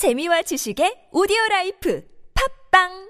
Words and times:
재미와 0.00 0.40
지식의 0.48 1.12
오디오 1.12 1.36
라이프. 1.50 2.00
팟빵 2.32 3.09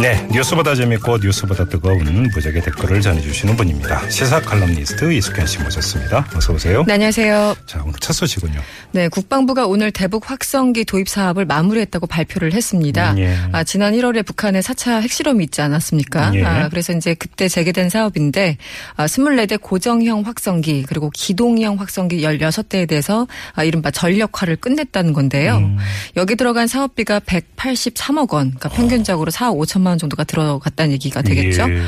네, 0.00 0.24
뉴스보다 0.30 0.76
재밌고 0.76 1.18
뉴스보다 1.18 1.64
뜨거운 1.64 2.30
무적의 2.32 2.62
댓글을 2.62 3.00
전해주시는 3.00 3.56
분입니다. 3.56 4.08
시사 4.08 4.40
칼럼니스트 4.40 5.12
이숙현 5.12 5.44
씨 5.44 5.58
모셨습니다. 5.58 6.24
어서 6.36 6.52
오세요. 6.52 6.84
네, 6.86 6.92
안녕하세요. 6.92 7.56
자, 7.66 7.82
오늘 7.82 7.94
첫 7.98 8.12
소식은요. 8.12 8.60
네, 8.92 9.08
국방부가 9.08 9.66
오늘 9.66 9.90
대북 9.90 10.30
확성기 10.30 10.84
도입 10.84 11.08
사업을 11.08 11.46
마무리했다고 11.46 12.06
발표를 12.06 12.52
했습니다. 12.52 13.16
예. 13.18 13.36
아, 13.50 13.64
지난 13.64 13.92
1월에 13.92 14.24
북한의 14.24 14.62
4차 14.62 15.02
핵실험이 15.02 15.44
있지 15.44 15.62
않았습니까? 15.62 16.32
예. 16.36 16.44
아, 16.44 16.68
그래서 16.68 16.92
이제 16.92 17.14
그때 17.14 17.48
재개된 17.48 17.90
사업인데 17.90 18.56
아, 18.94 19.06
24대 19.06 19.60
고정형 19.60 20.22
확성기 20.26 20.84
그리고 20.86 21.10
기동형 21.10 21.80
확성기 21.80 22.22
16대에 22.22 22.88
대해서 22.88 23.26
아, 23.54 23.64
이른바 23.64 23.90
전력화를 23.90 24.56
끝냈다는 24.56 25.12
건데요. 25.12 25.56
음. 25.56 25.76
여기 26.16 26.36
들어간 26.36 26.68
사업비가 26.68 27.18
183억 27.18 28.32
원, 28.32 28.50
그러니까 28.50 28.68
평균적으로 28.68 29.32
4억 29.32 29.58
5천만 29.58 29.87
원 29.88 29.98
정도가 29.98 30.24
들어갔다는 30.24 30.92
얘기가 30.92 31.22
되겠죠. 31.22 31.62
예. 31.70 31.82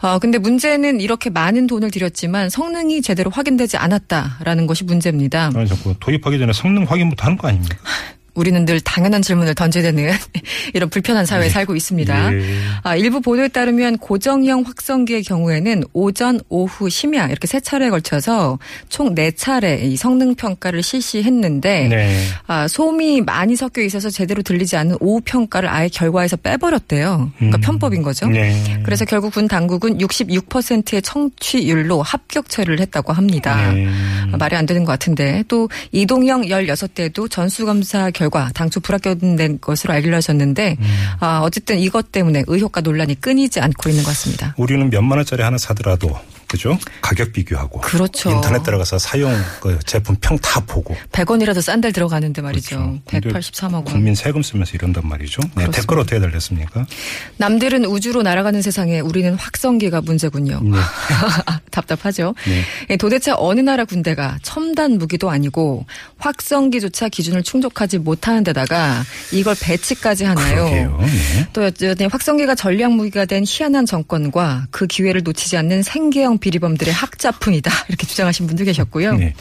아, 0.00 0.18
근데 0.18 0.38
문제는 0.38 1.00
이렇게 1.00 1.30
많은 1.30 1.66
돈을 1.66 1.90
들였지만 1.90 2.50
성능이 2.50 3.02
제대로 3.02 3.30
확인되지 3.30 3.76
않았다라는 3.76 4.66
것이 4.66 4.84
문제입니다. 4.84 5.50
아니, 5.54 5.66
자꾸 5.66 5.94
도입하기 5.98 6.38
전에 6.38 6.52
성능 6.52 6.84
확인부터 6.84 7.24
하는 7.24 7.38
거 7.38 7.48
아닙니까? 7.48 7.76
우리는 8.36 8.64
늘 8.64 8.80
당연한 8.80 9.22
질문을 9.22 9.54
던져야 9.54 9.82
되는 9.82 10.12
이런 10.74 10.88
불편한 10.88 11.26
사회에 11.26 11.48
살고 11.48 11.74
있습니다. 11.74 12.34
예. 12.34 12.58
아, 12.82 12.94
일부 12.94 13.20
보도에 13.20 13.48
따르면 13.48 13.98
고정형 13.98 14.62
확성기의 14.66 15.24
경우에는 15.24 15.82
오전, 15.92 16.40
오후, 16.48 16.88
심야 16.88 17.26
이렇게 17.26 17.46
세 17.46 17.58
차례에 17.60 17.90
걸쳐서 17.90 18.58
총 18.88 19.16
네 19.16 19.30
차례 19.30 19.76
이 19.76 19.96
성능 19.96 20.34
평가를 20.34 20.82
실시했는데 20.82 21.88
네. 21.88 22.24
아, 22.46 22.68
소음이 22.68 23.22
많이 23.22 23.56
섞여 23.56 23.80
있어서 23.80 24.10
제대로 24.10 24.42
들리지 24.42 24.76
않는 24.76 24.98
오후 25.00 25.22
평가를 25.24 25.70
아예 25.70 25.88
결과에서 25.88 26.36
빼버렸대요. 26.36 27.32
그러니까 27.36 27.58
음. 27.58 27.60
편법인 27.62 28.02
거죠. 28.02 28.26
네. 28.26 28.80
그래서 28.84 29.06
결국 29.06 29.32
군 29.32 29.48
당국은 29.48 29.98
66%의 29.98 31.00
청취율로 31.00 32.02
합격 32.02 32.50
처리를 32.50 32.78
했다고 32.80 33.14
합니다. 33.14 33.72
네. 33.72 33.88
아, 34.32 34.36
말이 34.36 34.54
안 34.54 34.66
되는 34.66 34.84
것 34.84 34.92
같은데 34.92 35.42
또 35.48 35.70
이동형 35.92 36.42
16대도 36.42 37.30
전수검사 37.30 38.10
결과 38.10 38.25
당초 38.54 38.80
불합격된 38.80 39.60
것으로 39.60 39.94
알려졌는데 39.94 40.76
음. 40.78 40.86
아, 41.20 41.40
어쨌든 41.42 41.78
이것 41.78 42.12
때문에 42.12 42.44
의혹과 42.46 42.80
논란이 42.80 43.20
끊이지 43.20 43.60
않고 43.60 43.88
있는 43.88 44.02
것 44.04 44.10
같습니다. 44.10 44.54
우리는 44.56 44.88
몇만 44.90 45.18
원짜리 45.18 45.42
하나 45.42 45.58
사더라도 45.58 46.18
그죠? 46.48 46.78
가격 47.02 47.32
비교하고 47.32 47.80
그렇죠. 47.80 48.30
인터넷 48.30 48.62
들어가서 48.62 48.98
사용 48.98 49.32
그 49.60 49.78
제품 49.84 50.16
평 50.20 50.36
다 50.46 50.60
보고 50.60 50.94
100원이라도 51.12 51.60
싼 51.62 51.80
데를 51.80 51.92
들어가는데 51.92 52.42
말이죠. 52.42 52.76
그렇죠. 52.76 53.00
근데 53.06 53.28
183억 53.30 53.72
원. 53.74 53.84
국민 53.84 54.14
세금 54.14 54.42
쓰면서 54.42 54.72
이런단 54.74 55.08
말이죠. 55.08 55.40
네. 55.56 55.68
댓글 55.70 55.98
어떻게 55.98 56.20
달렸습니까? 56.20 56.86
남들은 57.38 57.84
우주로 57.86 58.22
날아가는 58.22 58.62
세상에 58.62 59.00
우리는 59.00 59.34
확성기가 59.34 60.02
문제군요. 60.02 60.60
네. 60.62 60.78
답답하죠. 61.70 62.34
네. 62.46 62.62
예, 62.90 62.96
도대체 62.96 63.32
어느 63.36 63.60
나라 63.60 63.84
군대가 63.84 64.38
첨단 64.42 64.98
무기도 64.98 65.30
아니고 65.30 65.84
확성기조차 66.18 67.08
기준을 67.08 67.42
충족하지 67.42 67.98
못하는 67.98 68.44
데다가 68.44 69.02
이걸 69.32 69.54
배치까지 69.60 70.24
하나요? 70.24 70.64
네. 70.64 71.48
또 71.52 71.64
여전히 71.64 72.06
확성기가 72.06 72.54
전략 72.54 72.92
무기가 72.92 73.24
된 73.24 73.44
희한한 73.46 73.86
정권과 73.86 74.68
그 74.70 74.86
기회를 74.86 75.22
놓치지 75.22 75.56
않는 75.56 75.82
생계형 75.82 76.35
비리범들의 76.38 76.92
학자품이다 76.92 77.70
이렇게 77.88 78.06
주장하신 78.06 78.46
분도 78.46 78.64
계셨고요. 78.64 79.14
네. 79.14 79.34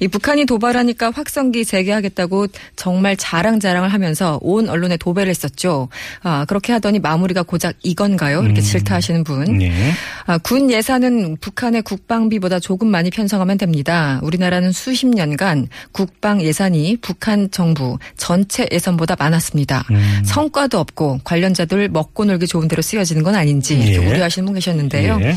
이 0.00 0.08
북한이 0.08 0.44
도발하니까 0.46 1.10
확성기 1.10 1.64
재개하겠다고 1.64 2.48
정말 2.76 3.16
자랑자랑을 3.16 3.92
하면서 3.92 4.38
온 4.42 4.68
언론에 4.68 4.96
도배를 4.96 5.30
했었죠. 5.30 5.88
아 6.22 6.44
그렇게 6.46 6.72
하더니 6.72 6.98
마무리가 6.98 7.42
고작 7.42 7.74
이건가요? 7.82 8.42
이렇게 8.42 8.60
음. 8.60 8.62
질타하시는 8.62 9.24
분. 9.24 9.58
네. 9.58 9.92
아, 10.26 10.38
군 10.38 10.70
예산은 10.70 11.38
북한의 11.40 11.82
국방비보다 11.82 12.60
조금 12.60 12.88
많이 12.88 13.10
편성하면 13.10 13.58
됩니다. 13.58 14.20
우리나라는 14.22 14.72
수십 14.72 15.06
년간 15.06 15.68
국방 15.92 16.42
예산이 16.42 16.98
북한 17.00 17.50
정부 17.50 17.98
전체 18.16 18.68
예산보다 18.70 19.16
많았습니다. 19.18 19.84
음. 19.90 20.22
성과도 20.24 20.78
없고 20.78 21.20
관련자들 21.24 21.88
먹고 21.88 22.24
놀기 22.24 22.46
좋은 22.46 22.68
대로 22.68 22.82
쓰여지는 22.82 23.22
건 23.22 23.34
아닌지 23.34 23.78
예. 23.80 23.94
좀 23.94 24.06
우려하시는 24.06 24.46
분 24.46 24.54
계셨는데요. 24.54 25.18
예. 25.22 25.36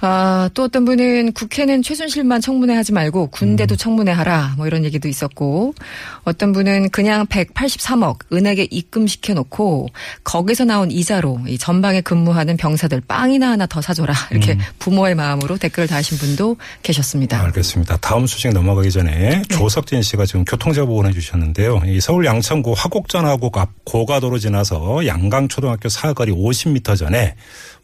아, 0.00 0.48
또 0.54 0.64
어떤 0.64 0.84
분은 0.84 1.32
국회는 1.32 1.82
최순실만 1.82 2.40
청문회 2.40 2.74
하지 2.74 2.92
말고 2.92 3.28
군대도 3.28 3.74
음. 3.74 3.76
청문회 3.76 4.12
하라 4.12 4.54
뭐 4.56 4.66
이런 4.66 4.84
얘기도 4.84 5.08
있었고 5.08 5.74
어떤 6.22 6.52
분은 6.52 6.90
그냥 6.90 7.26
183억 7.26 8.32
은행에 8.32 8.68
입금시켜 8.70 9.34
놓고 9.34 9.88
거기서 10.22 10.64
나온 10.64 10.90
이자로 10.90 11.40
이 11.48 11.58
전방에 11.58 12.00
근무하는 12.00 12.56
병사들 12.56 13.02
빵이나 13.08 13.50
하나 13.50 13.66
더 13.66 13.80
사줘라 13.80 14.14
이렇게 14.30 14.52
음. 14.52 14.58
부모의 14.78 15.16
마음으로 15.16 15.56
댓글을 15.56 15.88
다하신 15.88 16.18
분도 16.18 16.56
계셨습니다. 16.82 17.42
알겠습니다. 17.42 17.96
다음 17.96 18.26
소식 18.26 18.52
넘어가기 18.52 18.92
전에 18.92 19.42
조석진 19.48 20.02
씨가 20.02 20.26
지금 20.26 20.44
교통제보 20.44 20.86
보내주셨는데요. 20.86 21.82
이 21.86 22.00
서울 22.00 22.24
양천구 22.24 22.74
화곡전하고 22.76 23.50
앞 23.54 23.70
고가도로 23.84 24.38
지나서 24.38 25.06
양강초등학교 25.06 25.88
사거리 25.88 26.32
50m 26.32 26.96
전에 26.96 27.34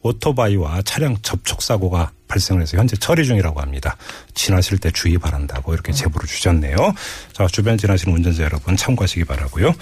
오토바이와 0.02 0.82
차량 0.82 1.16
접촉 1.22 1.62
사고가 1.62 2.03
발생을 2.28 2.62
해서 2.62 2.76
현재 2.76 2.96
처리 2.96 3.24
중이라고 3.24 3.60
합니다. 3.60 3.96
지나실 4.34 4.78
때 4.78 4.90
주의 4.90 5.18
바란다고 5.18 5.74
이렇게 5.74 5.92
제보를 5.92 6.26
주셨네요. 6.26 6.76
자, 7.32 7.46
주변 7.46 7.78
지나시는 7.78 8.14
운전자 8.16 8.44
여러분 8.44 8.76
참고하시기 8.76 9.24
바라고요. 9.24 9.74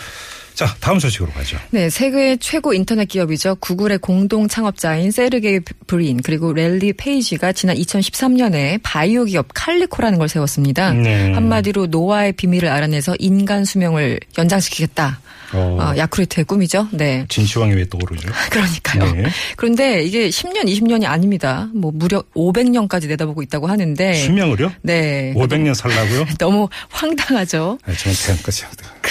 자, 0.54 0.74
다음 0.80 0.98
소식으로 0.98 1.30
가죠. 1.32 1.56
네, 1.70 1.88
세계 1.90 2.36
최고 2.36 2.74
인터넷 2.74 3.06
기업이죠. 3.06 3.56
구글의 3.56 3.98
공동 3.98 4.48
창업자인 4.48 5.10
세르게이 5.10 5.60
브린 5.86 6.20
그리고 6.22 6.52
랠리 6.52 6.92
페이지가 6.94 7.52
지난 7.52 7.76
2013년에 7.76 8.80
바이오 8.82 9.24
기업 9.24 9.48
칼리코라는 9.54 10.18
걸 10.18 10.28
세웠습니다. 10.28 10.92
네. 10.92 11.32
한마디로 11.32 11.86
노화의 11.86 12.32
비밀을 12.32 12.68
알아내서 12.68 13.16
인간 13.18 13.64
수명을 13.64 14.20
연장시키겠다. 14.38 15.20
어, 15.54 15.78
어, 15.80 15.96
야쿠르트의 15.96 16.44
꿈이죠. 16.44 16.88
네. 16.92 17.26
진시황이 17.28 17.74
왜 17.74 17.86
떠오르죠? 17.88 18.28
그러니까요. 18.50 19.12
네. 19.12 19.24
그런데 19.56 20.02
이게 20.02 20.28
10년, 20.28 20.64
20년이 20.64 21.04
아닙니다. 21.04 21.68
뭐 21.74 21.92
무려 21.94 22.22
500년까지 22.34 23.08
내다보고 23.08 23.42
있다고 23.42 23.66
하는데. 23.66 24.14
수명을요? 24.14 24.72
네. 24.82 25.34
500년 25.36 25.74
살라고요? 25.74 26.26
너무 26.38 26.68
황당하죠. 26.88 27.78
네, 27.86 27.94
저는 27.94 28.16
그냥 28.16 28.38
끝이 28.42 28.62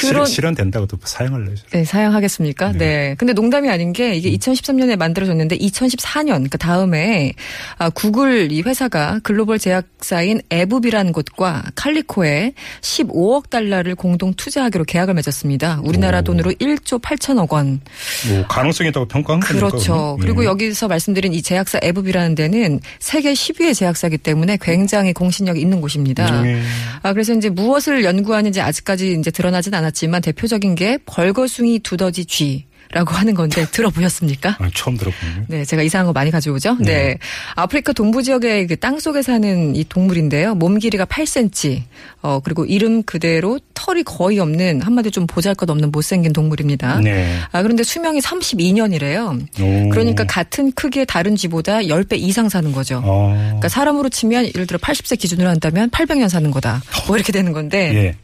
그런- 0.10 0.26
실현 0.26 0.56
된다고 0.56 0.86
또 0.88 0.98
사용할래요. 1.04 1.56
네, 1.72 1.84
사양하겠습니까? 1.84 2.72
네. 2.74 2.78
네. 2.78 3.16
근데 3.18 3.34
농담이 3.34 3.70
아닌 3.70 3.94
게 3.94 4.16
이게 4.16 4.32
2013년에 4.38 4.98
만들어졌는데 4.98 5.58
2014년 5.58 6.50
그 6.50 6.58
다음에 6.58 7.34
아, 7.78 7.90
구글 7.90 8.52
이 8.52 8.62
회사가 8.62 9.20
글로벌 9.24 9.60
제약사인 9.60 10.42
에브비라는 10.50 11.12
곳과 11.14 11.64
칼리코에 11.76 12.54
15억 12.82 13.50
달러를 13.50 13.96
공동 13.96 14.34
투자하기로 14.34 14.86
계약을 14.86 15.14
맺었습니다. 15.14 15.82
우리나라 15.84 16.20
오. 16.20 16.24
돈으로 16.24 16.52
1조 16.52 17.02
8천억 17.02 17.52
원. 17.52 17.82
뭐 18.30 18.46
가능성이 18.48 18.90
있다고 18.90 19.08
평가한 19.08 19.40
거니까. 19.40 19.68
그렇죠. 19.70 19.94
그러면. 19.94 20.20
그리고 20.20 20.44
예. 20.44 20.48
여기서 20.48 20.88
말씀드린 20.88 21.34
이 21.34 21.42
제약사 21.42 21.80
에브비라는 21.82 22.36
데는 22.36 22.80
세계 23.00 23.34
10위의 23.34 23.76
제약사이기 23.76 24.18
때문에 24.20 24.58
굉장히 24.62 25.14
공신력이 25.14 25.60
있는 25.60 25.82
곳입니다. 25.82 26.46
예. 26.48 26.62
아, 27.04 27.14
그래서 27.14 27.34
이제 27.34 27.50
무엇을 27.50 28.04
연구하는지 28.04 28.62
아직까지 28.62 29.18
이제 29.20 29.32
드러나진 29.32 29.74
않았 29.74 29.91
지만 29.92 30.22
대표적인 30.22 30.76
게 30.76 30.98
벌거숭이 31.06 31.80
두더지 31.80 32.26
쥐 32.26 32.66
라고 32.94 33.12
하는 33.16 33.36
건데 33.36 33.66
들어보셨습니까? 33.72 34.58
아, 34.60 34.70
처음 34.76 34.98
들어보네요. 34.98 35.46
네, 35.48 35.64
제가 35.64 35.82
이상한 35.82 36.08
거 36.08 36.12
많이 36.12 36.30
가져오죠. 36.30 36.76
네. 36.82 37.18
아프리카 37.56 37.94
동부 37.94 38.22
지역의 38.22 38.68
그 38.68 38.76
땅 38.76 39.00
속에 39.00 39.22
사는 39.22 39.74
이 39.78 39.86
동물인데요. 39.86 40.56
몸 40.56 40.78
길이가 40.78 41.06
8cm. 41.06 41.84
어, 42.22 42.42
그리고 42.44 42.66
이름 42.66 43.02
그대로 43.04 43.60
털이 43.76 44.04
거의 44.04 44.40
없는 44.40 44.82
한마디로 44.82 45.12
좀 45.12 45.26
보잘 45.26 45.56
것 45.56 45.70
없는 45.70 45.92
못생긴 45.92 46.34
동물입니다. 46.34 47.00
네. 47.00 47.38
아, 47.54 47.62
그런데 47.62 47.84
수명이 47.84 48.20
32년이래요. 48.20 49.40
오. 49.62 49.90
그러니까 49.90 50.26
같은 50.26 50.72
크기의 50.74 51.06
다른 51.06 51.38
쥐보다 51.38 51.78
10배 51.84 52.18
이상 52.20 52.50
사는 52.50 52.72
거죠. 52.74 53.02
어. 53.06 53.34
그러니까 53.46 53.70
사람으로 53.70 54.10
치면 54.10 54.48
예를 54.48 54.68
들어 54.68 54.78
80세 54.80 55.18
기준으로 55.18 55.48
한다면 55.50 55.90
800년 55.92 56.28
사는 56.28 56.50
거다. 56.52 56.82
뭐 57.08 57.16
이렇게 57.16 57.32
되는 57.32 57.54
건데 57.54 57.94
예. 57.96 58.16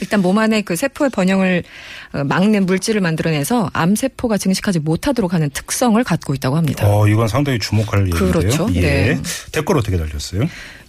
일단 0.00 0.22
몸 0.22 0.38
안에 0.38 0.62
그 0.62 0.76
세포의 0.76 1.10
번영을 1.10 1.62
어, 2.12 2.24
막는 2.24 2.66
물질을 2.66 3.00
만들어내서 3.00 3.70
암 3.72 3.96
세포가 3.96 4.38
증식하지 4.38 4.80
못하도록 4.80 5.32
하는 5.32 5.50
특성을 5.50 6.02
갖고 6.04 6.34
있다고 6.34 6.56
합니다. 6.56 6.86
어, 6.88 7.06
이건 7.08 7.28
상당히 7.28 7.58
주목할 7.58 8.06
얘기인데요. 8.06 8.32
그렇죠. 8.32 8.68
예. 8.74 8.80
네. 8.80 9.20
댓글 9.52 9.76
어떻게 9.76 9.96
달렸어요? 9.96 10.42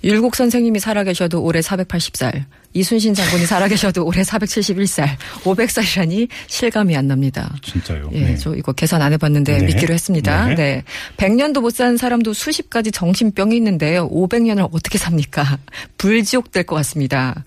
율곡 0.04 0.36
선생님이 0.36 0.80
살아계셔도 0.80 1.42
올해 1.44 1.60
480살, 1.60 2.46
이순신 2.74 3.14
장군이 3.16 3.46
살아계셔도 3.46 4.06
올해 4.06 4.22
471살, 4.22 5.08
500살이라니 5.44 6.28
실감이 6.48 6.96
안 6.96 7.08
납니다. 7.08 7.54
진짜요. 7.64 8.10
예, 8.14 8.20
네. 8.22 8.38
저 8.38 8.56
이거 8.56 8.72
계산 8.72 9.02
안 9.02 9.12
해봤는데 9.14 9.58
네. 9.58 9.66
믿기로 9.66 9.94
했습니다. 9.94 10.46
네. 10.48 10.56
네. 10.56 10.84
100년도 11.18 11.62
못산 11.62 11.98
사람도 11.98 12.34
수십 12.34 12.70
가지 12.70 12.92
정신병이 12.92 13.56
있는데요. 13.58 14.08
500년을 14.10 14.70
어떻게 14.72 14.98
삽니까? 14.98 15.58
불지옥 15.98 16.52
될 16.52 16.64
것 16.64 16.76
같습니다. 16.78 17.44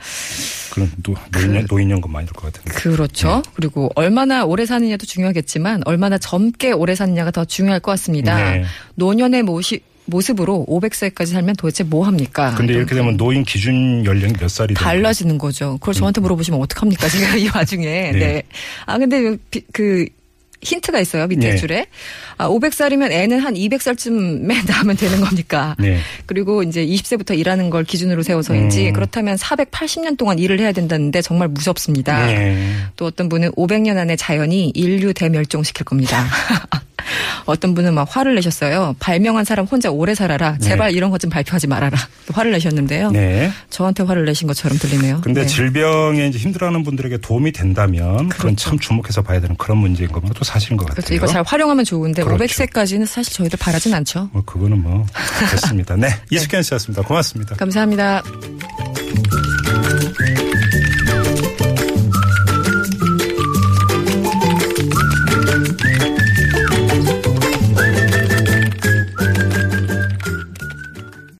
그럼 0.72 0.90
노, 1.02 1.14
노인연, 1.32 1.66
노인연금 1.70 2.10
많이 2.10 2.26
들 2.26 2.34
것 2.34 2.52
같은데. 2.52 2.72
그렇죠. 2.78 3.42
그리고 3.54 3.90
얼마나 3.94 4.44
오래 4.44 4.66
사느냐도 4.66 5.06
중요하겠지만 5.06 5.82
얼마나 5.84 6.18
젊게 6.18 6.72
오래 6.72 6.94
사느냐가 6.94 7.30
더 7.30 7.44
중요할 7.44 7.80
것 7.80 7.92
같습니다. 7.92 8.36
네. 8.36 8.64
노년의 8.96 9.42
모시, 9.42 9.80
모습으로 10.06 10.66
500세까지 10.68 11.26
살면 11.26 11.56
도대체 11.56 11.84
뭐 11.84 12.06
합니까? 12.06 12.54
근데 12.56 12.74
이렇게 12.74 12.94
되면 12.94 13.16
노인 13.16 13.44
기준 13.44 14.04
연령이 14.04 14.32
몇 14.34 14.48
살이 14.48 14.74
달라지는 14.74 15.38
거죠. 15.38 15.78
그걸 15.80 15.94
저한테 15.94 16.20
물어보시면 16.20 16.60
어떡합니까? 16.60 17.08
지금 17.08 17.38
이 17.38 17.48
와중에. 17.54 17.86
네. 18.12 18.18
네. 18.18 18.42
아, 18.86 18.98
근데 18.98 19.36
비- 19.50 19.62
그 19.72 20.06
힌트가 20.64 21.00
있어요. 21.00 21.26
밑에 21.26 21.50
네. 21.50 21.56
줄에. 21.56 21.86
아, 22.38 22.48
500살이면 22.48 23.10
애는 23.10 23.40
한 23.40 23.54
200살쯤에 23.54 24.68
낳으면 24.68 24.94
되는 24.96 25.20
겁니까? 25.20 25.74
네. 25.78 25.98
그리고 26.26 26.62
이제 26.62 26.86
20세부터 26.86 27.36
일하는 27.36 27.68
걸 27.70 27.82
기준으로 27.84 28.22
세워서인지 28.22 28.88
음. 28.88 28.92
그렇다면 28.92 29.36
480년 29.36 30.16
동안 30.16 30.38
일을 30.38 30.60
해야 30.60 30.70
된다는데 30.72 31.20
정말 31.22 31.48
무섭습니다. 31.48 32.26
네. 32.26 32.74
또 32.96 33.06
어떤 33.06 33.28
분은 33.28 33.52
500년 33.52 33.96
안에 33.96 34.14
자연이 34.16 34.70
인류 34.74 35.12
대멸종시킬 35.14 35.84
겁니다. 35.84 36.26
어떤 37.46 37.74
분은 37.74 37.94
막 37.94 38.06
화를 38.10 38.34
내셨어요. 38.34 38.94
발명한 38.98 39.44
사람 39.44 39.64
혼자 39.66 39.90
오래 39.90 40.14
살아라. 40.14 40.58
제발 40.58 40.92
이런 40.92 41.10
것 41.10 41.22
좀 41.22 41.30
발표하지 41.30 41.68
말아라. 41.68 41.96
또 42.26 42.34
화를 42.34 42.50
내셨는데요. 42.50 43.12
네. 43.12 43.52
저한테 43.70 44.02
화를 44.02 44.24
내신 44.24 44.48
것처럼 44.48 44.76
들리네요. 44.76 45.20
근데 45.22 45.42
네. 45.42 45.46
질병에 45.46 46.26
이제 46.26 46.36
힘들어하는 46.38 46.82
분들에게 46.82 47.18
도움이 47.18 47.52
된다면 47.52 48.28
그건참 48.28 48.76
주목해서 48.80 49.22
봐야 49.22 49.40
되는 49.40 49.54
그런 49.56 49.78
문제인 49.78 50.10
것만 50.10 50.32
또 50.34 50.42
사실인 50.42 50.76
것 50.76 50.86
같아요. 50.86 50.96
그렇죠. 50.96 51.14
이거 51.14 51.26
잘 51.28 51.44
활용하면 51.46 51.84
좋은데 51.84 52.24
그렇죠. 52.24 52.42
500세까지는 52.44 53.06
사실 53.06 53.32
저희들 53.34 53.56
바라진 53.60 53.94
않죠. 53.94 54.30
뭐 54.32 54.42
그거는 54.44 54.82
뭐 54.82 55.06
됐습니다. 55.52 55.94
네. 55.94 56.08
이숙현 56.30 56.62
씨였습니다. 56.64 57.02
고맙습니다. 57.02 57.54
감사합니다. 57.54 58.22